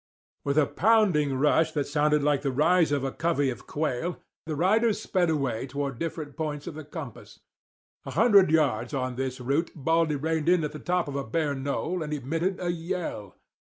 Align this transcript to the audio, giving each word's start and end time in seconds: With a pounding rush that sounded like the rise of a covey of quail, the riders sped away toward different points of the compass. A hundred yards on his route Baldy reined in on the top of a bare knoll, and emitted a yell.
With 0.43 0.57
a 0.57 0.65
pounding 0.65 1.35
rush 1.37 1.73
that 1.73 1.85
sounded 1.85 2.23
like 2.23 2.41
the 2.41 2.49
rise 2.51 2.91
of 2.91 3.03
a 3.03 3.11
covey 3.11 3.51
of 3.51 3.67
quail, 3.67 4.19
the 4.47 4.55
riders 4.55 4.99
sped 4.99 5.29
away 5.29 5.67
toward 5.67 5.99
different 5.99 6.35
points 6.35 6.65
of 6.65 6.73
the 6.73 6.83
compass. 6.83 7.39
A 8.07 8.17
hundred 8.17 8.49
yards 8.49 8.95
on 8.95 9.15
his 9.15 9.39
route 9.39 9.69
Baldy 9.75 10.15
reined 10.15 10.49
in 10.49 10.65
on 10.65 10.71
the 10.71 10.79
top 10.79 11.07
of 11.07 11.15
a 11.15 11.23
bare 11.23 11.53
knoll, 11.53 12.01
and 12.01 12.11
emitted 12.13 12.59
a 12.59 12.71
yell. 12.71 13.35